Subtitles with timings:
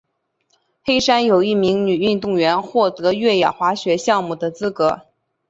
[0.83, 5.01] 黑山有一名女运动员获得越野滑雪项目的资格。